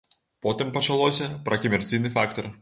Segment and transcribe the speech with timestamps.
[0.45, 2.51] Потым пачалося пра камерцыйны фактар.